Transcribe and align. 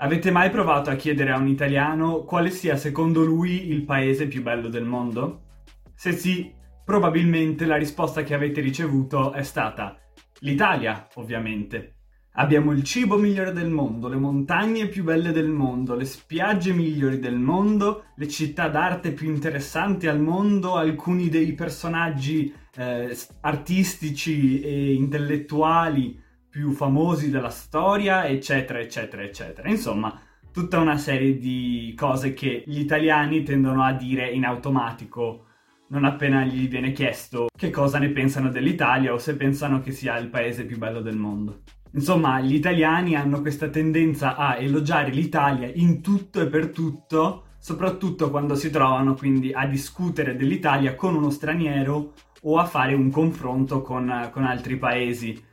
Avete 0.00 0.30
mai 0.30 0.48
provato 0.48 0.90
a 0.90 0.94
chiedere 0.94 1.32
a 1.32 1.38
un 1.38 1.48
italiano 1.48 2.22
quale 2.22 2.50
sia 2.50 2.76
secondo 2.76 3.24
lui 3.24 3.68
il 3.68 3.84
paese 3.84 4.28
più 4.28 4.42
bello 4.42 4.68
del 4.68 4.84
mondo? 4.84 5.46
Se 5.92 6.12
sì, 6.12 6.54
probabilmente 6.84 7.66
la 7.66 7.74
risposta 7.74 8.22
che 8.22 8.32
avete 8.32 8.60
ricevuto 8.60 9.32
è 9.32 9.42
stata 9.42 9.98
l'Italia, 10.42 11.08
ovviamente. 11.14 11.96
Abbiamo 12.34 12.70
il 12.70 12.84
cibo 12.84 13.18
migliore 13.18 13.52
del 13.52 13.70
mondo, 13.70 14.06
le 14.06 14.18
montagne 14.18 14.86
più 14.86 15.02
belle 15.02 15.32
del 15.32 15.48
mondo, 15.48 15.96
le 15.96 16.04
spiagge 16.04 16.72
migliori 16.72 17.18
del 17.18 17.40
mondo, 17.40 18.04
le 18.14 18.28
città 18.28 18.68
d'arte 18.68 19.10
più 19.10 19.28
interessanti 19.28 20.06
al 20.06 20.20
mondo, 20.20 20.76
alcuni 20.76 21.28
dei 21.28 21.54
personaggi 21.54 22.54
eh, 22.76 23.16
artistici 23.40 24.60
e 24.60 24.92
intellettuali 24.92 26.26
più 26.58 26.72
famosi 26.72 27.30
della 27.30 27.50
storia, 27.50 28.26
eccetera, 28.26 28.80
eccetera, 28.80 29.22
eccetera. 29.22 29.68
Insomma, 29.68 30.20
tutta 30.50 30.80
una 30.80 30.98
serie 30.98 31.38
di 31.38 31.94
cose 31.96 32.34
che 32.34 32.64
gli 32.66 32.80
italiani 32.80 33.44
tendono 33.44 33.84
a 33.84 33.92
dire 33.92 34.28
in 34.28 34.44
automatico 34.44 35.44
non 35.90 36.04
appena 36.04 36.44
gli 36.44 36.68
viene 36.68 36.90
chiesto 36.90 37.46
che 37.56 37.70
cosa 37.70 38.00
ne 38.00 38.08
pensano 38.08 38.50
dell'Italia 38.50 39.12
o 39.12 39.18
se 39.18 39.36
pensano 39.36 39.80
che 39.80 39.92
sia 39.92 40.18
il 40.18 40.30
paese 40.30 40.64
più 40.64 40.78
bello 40.78 41.00
del 41.00 41.16
mondo. 41.16 41.60
Insomma, 41.92 42.40
gli 42.40 42.54
italiani 42.54 43.14
hanno 43.14 43.40
questa 43.40 43.68
tendenza 43.68 44.34
a 44.34 44.56
elogiare 44.56 45.12
l'Italia 45.12 45.70
in 45.72 46.02
tutto 46.02 46.40
e 46.40 46.48
per 46.48 46.70
tutto, 46.70 47.44
soprattutto 47.60 48.30
quando 48.30 48.56
si 48.56 48.68
trovano 48.70 49.14
quindi 49.14 49.52
a 49.52 49.64
discutere 49.64 50.34
dell'Italia 50.34 50.96
con 50.96 51.14
uno 51.14 51.30
straniero 51.30 52.14
o 52.42 52.58
a 52.58 52.64
fare 52.64 52.94
un 52.94 53.10
confronto 53.10 53.80
con, 53.80 54.28
con 54.32 54.42
altri 54.42 54.76
paesi. 54.76 55.46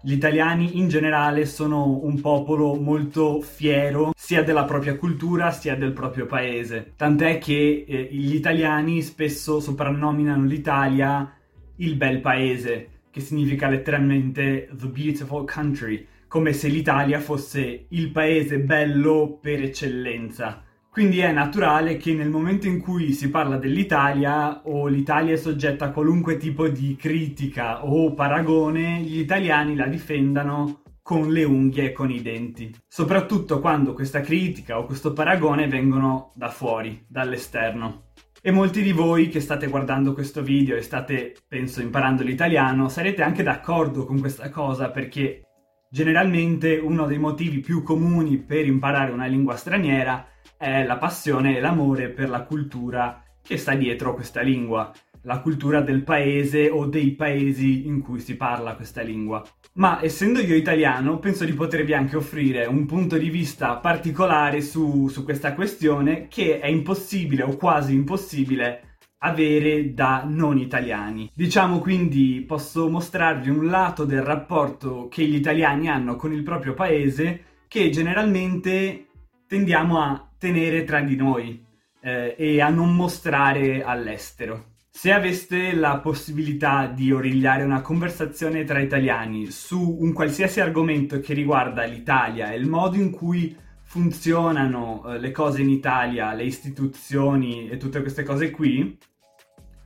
Gli 0.00 0.12
italiani 0.12 0.78
in 0.78 0.88
generale 0.88 1.44
sono 1.44 1.98
un 2.04 2.20
popolo 2.20 2.76
molto 2.76 3.40
fiero 3.40 4.12
sia 4.14 4.44
della 4.44 4.64
propria 4.64 4.96
cultura 4.96 5.50
sia 5.50 5.74
del 5.74 5.92
proprio 5.92 6.24
paese, 6.26 6.92
tant'è 6.94 7.38
che 7.38 7.84
eh, 7.86 8.08
gli 8.12 8.36
italiani 8.36 9.02
spesso 9.02 9.58
soprannominano 9.58 10.44
l'Italia 10.44 11.34
il 11.76 11.96
bel 11.96 12.20
paese, 12.20 12.88
che 13.10 13.20
significa 13.20 13.68
letteralmente 13.68 14.68
the 14.72 14.86
beautiful 14.86 15.44
country, 15.44 16.06
come 16.28 16.52
se 16.52 16.68
l'Italia 16.68 17.18
fosse 17.18 17.86
il 17.88 18.10
paese 18.10 18.60
bello 18.60 19.38
per 19.40 19.62
eccellenza. 19.62 20.62
Quindi 20.98 21.20
è 21.20 21.30
naturale 21.30 21.96
che 21.96 22.12
nel 22.12 22.28
momento 22.28 22.66
in 22.66 22.80
cui 22.80 23.12
si 23.12 23.30
parla 23.30 23.56
dell'Italia 23.56 24.62
o 24.64 24.88
l'Italia 24.88 25.34
è 25.34 25.36
soggetta 25.36 25.84
a 25.84 25.90
qualunque 25.92 26.38
tipo 26.38 26.66
di 26.66 26.96
critica 26.96 27.86
o 27.86 28.12
paragone, 28.14 29.02
gli 29.02 29.20
italiani 29.20 29.76
la 29.76 29.86
difendano 29.86 30.82
con 31.00 31.30
le 31.30 31.44
unghie 31.44 31.84
e 31.84 31.92
con 31.92 32.10
i 32.10 32.20
denti. 32.20 32.74
Soprattutto 32.88 33.60
quando 33.60 33.92
questa 33.92 34.22
critica 34.22 34.76
o 34.76 34.86
questo 34.86 35.12
paragone 35.12 35.68
vengono 35.68 36.32
da 36.34 36.48
fuori, 36.48 37.04
dall'esterno. 37.06 38.06
E 38.42 38.50
molti 38.50 38.82
di 38.82 38.90
voi 38.90 39.28
che 39.28 39.38
state 39.38 39.68
guardando 39.68 40.14
questo 40.14 40.42
video 40.42 40.74
e 40.74 40.82
state, 40.82 41.32
penso, 41.46 41.80
imparando 41.80 42.24
l'italiano, 42.24 42.88
sarete 42.88 43.22
anche 43.22 43.44
d'accordo 43.44 44.04
con 44.04 44.18
questa 44.18 44.50
cosa 44.50 44.90
perché 44.90 45.42
generalmente 45.90 46.76
uno 46.76 47.06
dei 47.06 47.18
motivi 47.18 47.60
più 47.60 47.84
comuni 47.84 48.36
per 48.38 48.66
imparare 48.66 49.12
una 49.12 49.26
lingua 49.26 49.54
straniera 49.54 50.26
è 50.58 50.84
la 50.84 50.98
passione 50.98 51.56
e 51.56 51.60
l'amore 51.60 52.08
per 52.08 52.28
la 52.28 52.42
cultura 52.42 53.22
che 53.40 53.56
sta 53.56 53.74
dietro 53.74 54.12
questa 54.12 54.40
lingua, 54.40 54.92
la 55.22 55.38
cultura 55.40 55.80
del 55.80 56.02
paese 56.02 56.68
o 56.68 56.84
dei 56.86 57.12
paesi 57.12 57.86
in 57.86 58.00
cui 58.00 58.18
si 58.18 58.36
parla 58.36 58.74
questa 58.74 59.00
lingua. 59.02 59.42
Ma 59.74 60.02
essendo 60.02 60.40
io 60.40 60.56
italiano, 60.56 61.18
penso 61.18 61.44
di 61.44 61.52
potervi 61.52 61.94
anche 61.94 62.16
offrire 62.16 62.66
un 62.66 62.86
punto 62.86 63.16
di 63.16 63.30
vista 63.30 63.76
particolare 63.76 64.60
su, 64.60 65.06
su 65.08 65.22
questa 65.22 65.54
questione 65.54 66.26
che 66.26 66.58
è 66.58 66.66
impossibile 66.66 67.44
o 67.44 67.56
quasi 67.56 67.94
impossibile 67.94 68.96
avere 69.18 69.94
da 69.94 70.24
non 70.26 70.58
italiani. 70.58 71.30
Diciamo 71.32 71.78
quindi 71.78 72.44
posso 72.46 72.88
mostrarvi 72.88 73.48
un 73.48 73.66
lato 73.66 74.04
del 74.04 74.22
rapporto 74.22 75.06
che 75.08 75.24
gli 75.24 75.36
italiani 75.36 75.88
hanno 75.88 76.16
con 76.16 76.32
il 76.32 76.42
proprio 76.42 76.74
paese 76.74 77.44
che 77.68 77.90
generalmente 77.90 79.06
tendiamo 79.46 80.00
a 80.00 80.27
tenere 80.38 80.84
tra 80.84 81.00
di 81.00 81.16
noi 81.16 81.64
eh, 82.00 82.34
e 82.38 82.60
a 82.60 82.68
non 82.68 82.94
mostrare 82.94 83.82
all'estero. 83.82 84.76
Se 84.90 85.12
aveste 85.12 85.74
la 85.74 85.98
possibilità 85.98 86.86
di 86.86 87.12
origliare 87.12 87.62
una 87.62 87.82
conversazione 87.82 88.64
tra 88.64 88.80
italiani 88.80 89.46
su 89.50 89.98
un 90.00 90.12
qualsiasi 90.12 90.60
argomento 90.60 91.20
che 91.20 91.34
riguarda 91.34 91.84
l'Italia 91.84 92.50
e 92.50 92.56
il 92.56 92.66
modo 92.66 92.96
in 92.96 93.10
cui 93.10 93.56
funzionano 93.82 95.04
eh, 95.06 95.18
le 95.18 95.30
cose 95.30 95.62
in 95.62 95.70
Italia, 95.70 96.32
le 96.32 96.44
istituzioni 96.44 97.68
e 97.68 97.76
tutte 97.76 98.00
queste 98.00 98.22
cose 98.22 98.50
qui, 98.50 98.98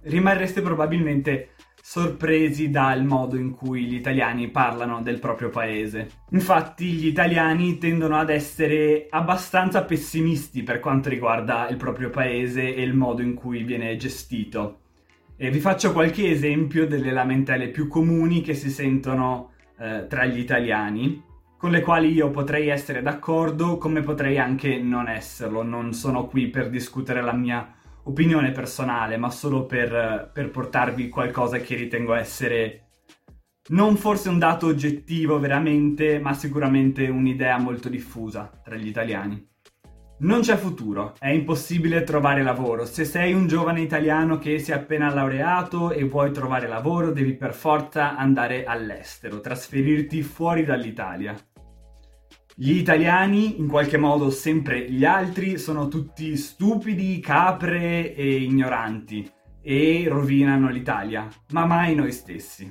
rimarreste 0.03 0.63
probabilmente 0.63 1.51
sorpresi 1.85 2.71
dal 2.71 3.05
modo 3.05 3.37
in 3.37 3.51
cui 3.51 3.87
gli 3.87 3.97
italiani 3.97 4.49
parlano 4.49 5.03
del 5.03 5.19
proprio 5.19 5.51
paese. 5.51 6.11
Infatti 6.31 6.93
gli 6.93 7.09
italiani 7.09 7.77
tendono 7.79 8.17
ad 8.19 8.31
essere 8.31 9.09
abbastanza 9.11 9.83
pessimisti 9.83 10.63
per 10.63 10.79
quanto 10.79 11.09
riguarda 11.09 11.69
il 11.69 11.77
proprio 11.77 12.09
paese 12.09 12.73
e 12.73 12.83
il 12.83 12.95
modo 12.95 13.21
in 13.21 13.35
cui 13.35 13.65
viene 13.65 13.97
gestito. 13.97 14.79
E 15.37 15.51
vi 15.51 15.59
faccio 15.59 15.91
qualche 15.91 16.31
esempio 16.31 16.87
delle 16.87 17.11
lamentele 17.11 17.69
più 17.69 17.89
comuni 17.89 18.43
che 18.43 18.55
si 18.55 18.71
sentono 18.71 19.51
eh, 19.77 20.07
tra 20.09 20.25
gli 20.25 20.39
italiani, 20.39 21.21
con 21.59 21.73
le 21.73 21.81
quali 21.81 22.13
io 22.13 22.31
potrei 22.31 22.69
essere 22.69 23.03
d'accordo 23.03 23.77
come 23.77 24.03
potrei 24.03 24.39
anche 24.39 24.79
non 24.79 25.09
esserlo. 25.09 25.65
Non 25.65 25.93
sono 25.95 26.27
qui 26.27 26.47
per 26.47 26.71
discutere 26.71 27.21
la 27.21 27.33
mia 27.33 27.75
opinione 28.05 28.53
personale, 28.53 29.17
ma 29.17 29.31
solo 29.31 29.67
per, 29.67 30.31
per 30.33 30.51
portarvi 30.51 31.09
qualcosa 31.09 31.59
che 31.59 31.75
ritengo 31.77 32.15
essere 32.15 32.83
non 33.69 33.97
forse 33.97 34.29
un 34.29 34.39
dato 34.39 34.67
oggettivo 34.67 35.39
veramente, 35.39 36.19
ma 36.19 36.35
sicuramente 36.35 37.09
un'idea 37.09 37.59
molto 37.59 37.89
diffusa 37.89 38.51
tra 38.63 38.75
gli 38.75 38.89
italiani. 38.89 39.51
Non 40.23 40.41
c'è 40.41 40.57
futuro, 40.57 41.15
è 41.19 41.29
impossibile 41.29 42.05
trovare 42.05 42.43
lavoro. 42.43 42.85
Se 42.85 43.05
sei 43.05 43.33
un 43.33 43.47
giovane 43.47 43.81
italiano 43.81 44.39
che 44.39 44.59
si 44.59 44.71
è 44.71 44.75
appena 44.75 45.13
laureato 45.13 45.91
e 45.91 46.05
vuoi 46.05 46.33
trovare 46.33 46.69
lavoro, 46.69 47.11
devi 47.11 47.35
per 47.35 47.55
forza 47.55 48.17
andare 48.17 48.65
all'estero, 48.65 49.41
trasferirti 49.41 50.23
fuori 50.23 50.65
dall'Italia. 50.65 51.37
Gli 52.55 52.73
italiani, 52.73 53.59
in 53.59 53.67
qualche 53.67 53.97
modo 53.97 54.29
sempre 54.29 54.91
gli 54.91 55.07
altri, 55.07 55.59
sono 55.59 55.89
tutti 55.89 56.37
stupidi, 56.37 57.19
capre 57.19 58.15
e 58.15 58.43
ignoranti 58.43 59.27
e 59.63 60.05
rovinano 60.07 60.69
l'Italia, 60.69 61.29
ma 61.53 61.65
mai 61.65 61.95
noi 61.95 62.13
stessi. 62.13 62.71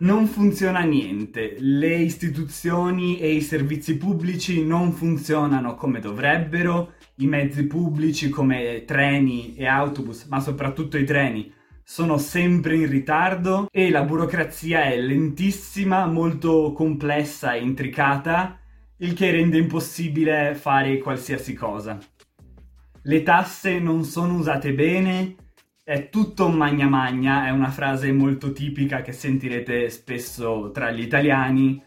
Non 0.00 0.26
funziona 0.26 0.80
niente, 0.80 1.54
le 1.60 1.94
istituzioni 1.94 3.20
e 3.20 3.32
i 3.32 3.40
servizi 3.42 3.96
pubblici 3.96 4.66
non 4.66 4.90
funzionano 4.90 5.76
come 5.76 6.00
dovrebbero, 6.00 6.94
i 7.18 7.26
mezzi 7.28 7.64
pubblici 7.68 8.28
come 8.28 8.82
treni 8.84 9.54
e 9.54 9.66
autobus, 9.66 10.24
ma 10.24 10.40
soprattutto 10.40 10.98
i 10.98 11.04
treni, 11.04 11.52
sono 11.84 12.18
sempre 12.18 12.74
in 12.74 12.88
ritardo 12.88 13.68
e 13.70 13.88
la 13.90 14.02
burocrazia 14.02 14.82
è 14.82 14.98
lentissima, 14.98 16.06
molto 16.06 16.72
complessa 16.72 17.52
e 17.52 17.60
intricata 17.60 18.56
il 19.02 19.14
che 19.14 19.32
rende 19.32 19.58
impossibile 19.58 20.54
fare 20.54 20.98
qualsiasi 20.98 21.54
cosa. 21.54 21.98
Le 23.02 23.22
tasse 23.24 23.80
non 23.80 24.04
sono 24.04 24.34
usate 24.34 24.72
bene, 24.74 25.34
è 25.82 26.08
tutto 26.08 26.46
un 26.46 26.54
magna 26.54 26.86
magna, 26.86 27.46
è 27.46 27.50
una 27.50 27.70
frase 27.70 28.12
molto 28.12 28.52
tipica 28.52 29.02
che 29.02 29.10
sentirete 29.10 29.90
spesso 29.90 30.70
tra 30.72 30.92
gli 30.92 31.00
italiani. 31.00 31.82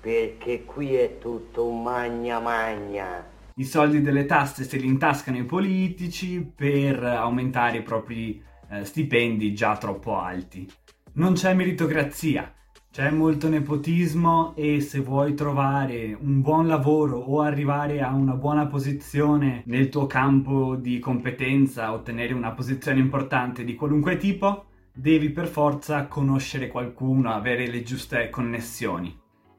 Perché 0.00 0.64
qui 0.64 0.94
è 0.94 1.18
tutto 1.18 1.66
un 1.66 1.82
magna 1.82 2.38
magna. 2.38 3.26
I 3.56 3.64
soldi 3.64 4.00
delle 4.00 4.24
tasse 4.24 4.62
se 4.62 4.76
li 4.76 4.86
intascano 4.86 5.38
i 5.38 5.44
politici 5.44 6.40
per 6.54 7.02
aumentare 7.02 7.78
i 7.78 7.82
propri 7.82 8.40
eh, 8.70 8.84
stipendi 8.84 9.52
già 9.52 9.76
troppo 9.76 10.20
alti. 10.20 10.70
Non 11.14 11.32
c'è 11.32 11.52
meritocrazia, 11.52 12.54
c'è 12.92 13.08
molto 13.08 13.48
nepotismo 13.48 14.52
e 14.56 14.80
se 14.80 14.98
vuoi 14.98 15.34
trovare 15.34 16.12
un 16.20 16.40
buon 16.40 16.66
lavoro 16.66 17.18
o 17.18 17.40
arrivare 17.40 18.00
a 18.00 18.12
una 18.12 18.34
buona 18.34 18.66
posizione 18.66 19.62
nel 19.66 19.88
tuo 19.88 20.06
campo 20.08 20.74
di 20.74 20.98
competenza, 20.98 21.92
ottenere 21.92 22.34
una 22.34 22.50
posizione 22.50 22.98
importante 22.98 23.62
di 23.62 23.76
qualunque 23.76 24.16
tipo, 24.16 24.64
devi 24.92 25.30
per 25.30 25.46
forza 25.46 26.08
conoscere 26.08 26.66
qualcuno, 26.66 27.32
avere 27.32 27.68
le 27.68 27.84
giuste 27.84 28.28
connessioni. 28.28 29.16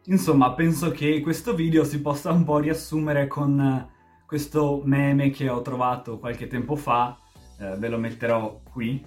Insomma, 0.07 0.51
penso 0.51 0.91
che 0.91 1.21
questo 1.21 1.55
video 1.55 1.85
si 1.85 2.01
possa 2.01 2.31
un 2.31 2.43
po' 2.43 2.59
riassumere 2.59 3.27
con 3.27 3.89
questo 4.25 4.81
meme 4.83 5.29
che 5.29 5.47
ho 5.47 5.61
trovato 5.61 6.19
qualche 6.19 6.47
tempo 6.47 6.75
fa, 6.75 7.17
eh, 7.57 7.77
ve 7.77 7.87
lo 7.87 7.97
metterò 7.97 8.59
qui. 8.69 9.01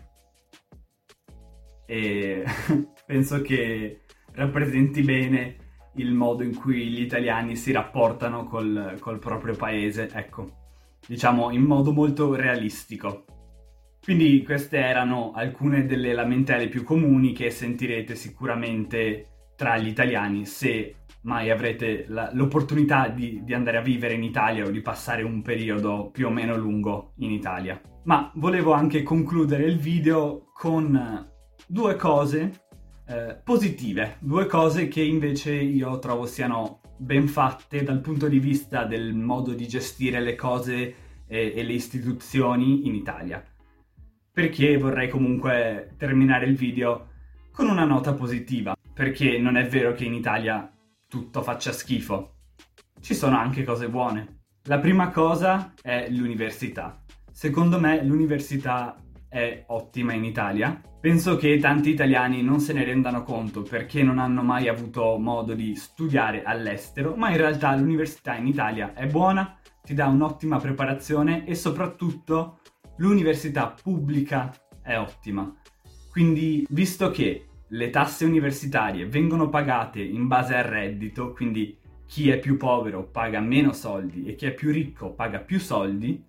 E 1.86 2.42
penso 3.04 3.42
che 3.42 3.98
rappresenti 4.34 5.02
bene 5.02 5.56
il 5.96 6.12
modo 6.12 6.42
in 6.42 6.54
cui 6.54 6.88
gli 6.88 7.00
italiani 7.00 7.56
si 7.56 7.72
rapportano 7.72 8.44
col, 8.44 8.96
col 9.00 9.18
proprio 9.18 9.54
paese, 9.54 10.10
ecco, 10.12 10.46
diciamo 11.06 11.50
in 11.50 11.62
modo 11.62 11.92
molto 11.92 12.34
realistico. 12.34 13.24
Quindi 14.02 14.42
queste 14.42 14.78
erano 14.78 15.32
alcune 15.34 15.86
delle 15.86 16.12
lamentele 16.12 16.68
più 16.68 16.82
comuni 16.82 17.32
che 17.32 17.50
sentirete 17.50 18.14
sicuramente 18.14 19.28
tra 19.56 19.78
gli 19.78 19.86
italiani 19.86 20.44
se 20.44 20.96
mai 21.22 21.50
avrete 21.50 22.04
la, 22.08 22.28
l'opportunità 22.34 23.08
di, 23.08 23.42
di, 23.44 23.54
andare 23.54 23.78
a 23.78 23.82
vivere 23.82 24.14
in 24.14 24.22
Italia 24.22 24.64
o 24.64 24.70
di 24.70 24.82
passare 24.82 25.22
un 25.22 25.40
periodo 25.40 26.10
più 26.12 26.26
o 26.26 26.30
meno 26.30 26.56
lungo 26.56 27.12
in 27.18 27.30
Italia. 27.30 27.80
Ma 28.04 28.30
volevo 28.34 28.72
anche 28.72 29.02
concludere 29.02 29.64
il 29.64 29.78
video 29.78 30.50
con 30.52 31.32
due 31.66 31.96
cose 31.96 32.63
eh, 33.06 33.38
positive, 33.42 34.16
due 34.20 34.46
cose 34.46 34.88
che 34.88 35.02
invece 35.02 35.54
io 35.54 35.98
trovo 35.98 36.26
siano 36.26 36.80
ben 36.96 37.28
fatte 37.28 37.82
dal 37.82 38.00
punto 38.00 38.28
di 38.28 38.38
vista 38.38 38.84
del 38.84 39.14
modo 39.14 39.52
di 39.52 39.68
gestire 39.68 40.20
le 40.20 40.34
cose 40.34 40.94
e, 41.26 41.52
e 41.54 41.62
le 41.62 41.72
istituzioni 41.72 42.86
in 42.86 42.94
Italia. 42.94 43.44
Perché 44.32 44.76
vorrei 44.78 45.08
comunque 45.08 45.94
terminare 45.96 46.46
il 46.46 46.56
video 46.56 47.10
con 47.52 47.68
una 47.68 47.84
nota 47.84 48.14
positiva, 48.14 48.76
perché 48.92 49.38
non 49.38 49.56
è 49.56 49.66
vero 49.66 49.92
che 49.92 50.04
in 50.04 50.14
Italia 50.14 50.72
tutto 51.06 51.42
faccia 51.42 51.72
schifo. 51.72 52.32
Ci 53.00 53.14
sono 53.14 53.36
anche 53.36 53.64
cose 53.64 53.88
buone. 53.88 54.42
La 54.64 54.78
prima 54.78 55.10
cosa 55.10 55.74
è 55.82 56.08
l'università. 56.08 57.02
Secondo 57.30 57.78
me 57.78 58.02
l'università 58.02 58.96
è 59.34 59.64
ottima 59.66 60.12
in 60.12 60.22
Italia. 60.22 60.80
Penso 61.00 61.36
che 61.36 61.58
tanti 61.58 61.90
italiani 61.90 62.40
non 62.40 62.60
se 62.60 62.72
ne 62.72 62.84
rendano 62.84 63.24
conto 63.24 63.62
perché 63.62 64.04
non 64.04 64.20
hanno 64.20 64.42
mai 64.42 64.68
avuto 64.68 65.18
modo 65.18 65.54
di 65.54 65.74
studiare 65.74 66.44
all'estero, 66.44 67.16
ma 67.16 67.30
in 67.30 67.38
realtà 67.38 67.74
l'università 67.74 68.36
in 68.36 68.46
Italia 68.46 68.94
è 68.94 69.08
buona, 69.08 69.58
ti 69.82 69.92
dà 69.92 70.06
un'ottima 70.06 70.58
preparazione 70.58 71.44
e 71.46 71.56
soprattutto 71.56 72.60
l'università 72.98 73.74
pubblica 73.82 74.54
è 74.80 74.96
ottima. 74.96 75.52
Quindi, 76.12 76.64
visto 76.70 77.10
che 77.10 77.46
le 77.66 77.90
tasse 77.90 78.24
universitarie 78.24 79.06
vengono 79.06 79.48
pagate 79.48 80.00
in 80.00 80.28
base 80.28 80.54
al 80.54 80.62
reddito, 80.62 81.32
quindi 81.32 81.76
chi 82.06 82.30
è 82.30 82.38
più 82.38 82.56
povero 82.56 83.02
paga 83.02 83.40
meno 83.40 83.72
soldi 83.72 84.26
e 84.26 84.36
chi 84.36 84.46
è 84.46 84.54
più 84.54 84.70
ricco 84.70 85.10
paga 85.12 85.40
più 85.40 85.58
soldi, 85.58 86.24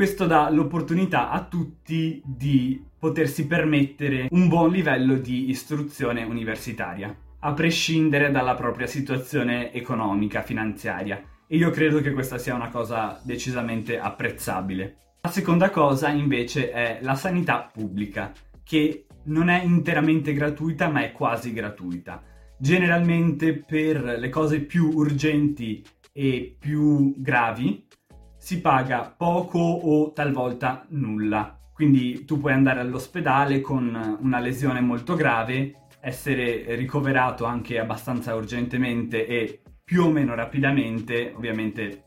questo 0.00 0.24
dà 0.24 0.48
l'opportunità 0.48 1.28
a 1.28 1.44
tutti 1.44 2.22
di 2.24 2.82
potersi 2.98 3.46
permettere 3.46 4.28
un 4.30 4.48
buon 4.48 4.70
livello 4.70 5.16
di 5.16 5.50
istruzione 5.50 6.22
universitaria, 6.22 7.14
a 7.40 7.52
prescindere 7.52 8.30
dalla 8.30 8.54
propria 8.54 8.86
situazione 8.86 9.70
economica, 9.74 10.40
finanziaria. 10.40 11.22
E 11.46 11.54
io 11.54 11.68
credo 11.68 12.00
che 12.00 12.12
questa 12.12 12.38
sia 12.38 12.54
una 12.54 12.70
cosa 12.70 13.20
decisamente 13.22 14.00
apprezzabile. 14.00 14.96
La 15.20 15.28
seconda 15.28 15.68
cosa 15.68 16.08
invece 16.08 16.70
è 16.70 17.00
la 17.02 17.14
sanità 17.14 17.68
pubblica, 17.70 18.32
che 18.64 19.04
non 19.24 19.50
è 19.50 19.62
interamente 19.62 20.32
gratuita 20.32 20.88
ma 20.88 21.02
è 21.02 21.12
quasi 21.12 21.52
gratuita. 21.52 22.22
Generalmente 22.58 23.52
per 23.52 24.16
le 24.18 24.28
cose 24.30 24.60
più 24.60 24.92
urgenti 24.94 25.84
e 26.10 26.56
più 26.58 27.12
gravi 27.18 27.86
si 28.40 28.62
paga 28.62 29.14
poco 29.14 29.58
o 29.58 30.12
talvolta 30.12 30.86
nulla. 30.88 31.58
Quindi 31.74 32.24
tu 32.24 32.40
puoi 32.40 32.54
andare 32.54 32.80
all'ospedale 32.80 33.60
con 33.60 34.18
una 34.20 34.38
lesione 34.38 34.80
molto 34.80 35.14
grave, 35.14 35.86
essere 36.00 36.74
ricoverato 36.74 37.44
anche 37.44 37.78
abbastanza 37.78 38.34
urgentemente 38.34 39.26
e 39.26 39.60
più 39.84 40.04
o 40.04 40.10
meno 40.10 40.34
rapidamente, 40.34 41.32
ovviamente 41.36 42.04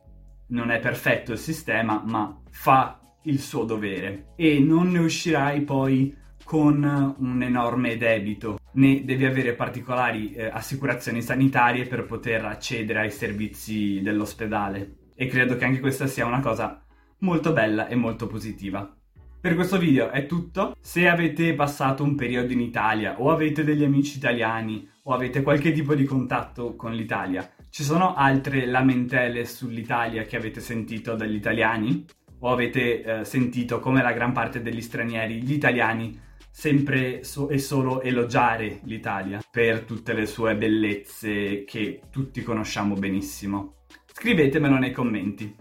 non 0.47 0.71
è 0.71 0.79
perfetto 0.79 1.33
il 1.33 1.37
sistema, 1.37 2.01
ma 2.03 2.41
fa 2.49 2.99
il 3.25 3.39
suo 3.39 3.63
dovere 3.63 4.33
e 4.35 4.59
non 4.59 4.89
ne 4.89 4.99
uscirai 4.99 5.61
poi 5.61 6.15
con 6.43 7.15
un 7.17 7.41
enorme 7.43 7.95
debito, 7.95 8.57
né 8.73 9.05
devi 9.05 9.25
avere 9.25 9.53
particolari 9.53 10.33
eh, 10.33 10.45
assicurazioni 10.45 11.21
sanitarie 11.21 11.85
per 11.85 12.05
poter 12.05 12.43
accedere 12.43 13.01
ai 13.01 13.11
servizi 13.11 14.01
dell'ospedale. 14.01 15.02
E 15.15 15.27
credo 15.27 15.55
che 15.55 15.65
anche 15.65 15.79
questa 15.79 16.07
sia 16.07 16.25
una 16.25 16.39
cosa 16.39 16.83
molto 17.19 17.53
bella 17.53 17.87
e 17.87 17.95
molto 17.95 18.27
positiva. 18.27 18.95
Per 19.43 19.55
questo 19.55 19.77
video 19.77 20.09
è 20.09 20.25
tutto. 20.25 20.75
Se 20.79 21.07
avete 21.07 21.53
passato 21.53 22.01
un 22.03 22.15
periodo 22.15 22.53
in 22.53 22.61
Italia 22.61 23.19
o 23.19 23.29
avete 23.29 23.65
degli 23.65 23.83
amici 23.83 24.17
italiani 24.17 24.89
o 25.03 25.13
avete 25.13 25.41
qualche 25.41 25.73
tipo 25.73 25.95
di 25.95 26.05
contatto 26.05 26.77
con 26.77 26.93
l'Italia, 26.93 27.51
ci 27.69 27.83
sono 27.83 28.15
altre 28.15 28.65
lamentele 28.65 29.45
sull'Italia 29.45 30.23
che 30.23 30.37
avete 30.37 30.61
sentito 30.61 31.15
dagli 31.15 31.35
italiani? 31.35 32.05
O 32.39 32.51
avete 32.51 33.03
eh, 33.03 33.25
sentito 33.25 33.79
come 33.79 34.01
la 34.01 34.13
gran 34.13 34.31
parte 34.31 34.61
degli 34.61 34.81
stranieri, 34.81 35.43
gli 35.43 35.53
italiani 35.53 36.17
sempre 36.49 37.23
so- 37.23 37.49
e 37.49 37.57
solo 37.57 38.01
elogiare 38.01 38.79
l'Italia 38.83 39.41
per 39.49 39.81
tutte 39.81 40.13
le 40.13 40.25
sue 40.25 40.55
bellezze 40.55 41.63
che 41.65 42.01
tutti 42.11 42.43
conosciamo 42.43 42.93
benissimo. 42.93 43.82
Scrivetemelo 44.15 44.77
nei 44.77 44.91
commenti. 44.91 45.53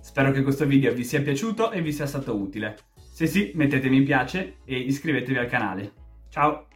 Spero 0.00 0.32
che 0.32 0.42
questo 0.42 0.66
video 0.66 0.92
vi 0.92 1.04
sia 1.04 1.22
piaciuto 1.22 1.70
e 1.70 1.80
vi 1.80 1.92
sia 1.92 2.06
stato 2.06 2.36
utile. 2.36 2.76
Se 3.12 3.26
sì, 3.26 3.52
mettete 3.54 3.88
mi 3.88 4.02
piace 4.02 4.56
e 4.64 4.76
iscrivetevi 4.76 5.38
al 5.38 5.46
canale. 5.46 5.92
Ciao! 6.28 6.66